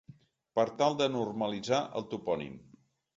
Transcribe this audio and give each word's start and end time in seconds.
Per 0.59 0.63
tal 0.79 0.95
de 1.01 1.07
normalitzar 1.15 1.81
el 2.01 2.07
topònim. 2.15 2.57